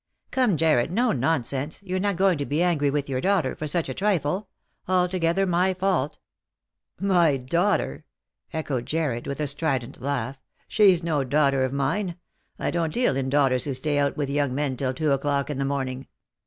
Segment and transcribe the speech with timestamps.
[0.31, 1.79] "Come, Jarred, no nonsense.
[1.83, 4.49] You're not going to be angry with your daughter for such a trifle—
[4.87, 6.17] altogether my fault.""
[7.19, 8.03] My daughter!"
[8.51, 12.15] echoed Jarred, with a strident laugh." She's no daughter of mine.
[12.57, 15.59] I don't deal in daughters who stay out with young men till two o'clock in
[15.59, 16.07] the morning.